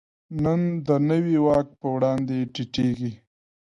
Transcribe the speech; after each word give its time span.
نن 0.43 0.61
د 0.87 0.89
نوي 1.09 1.37
واک 1.45 1.67
په 1.79 1.87
وړاندې 1.95 2.37
ټیټېږي. 2.53 3.11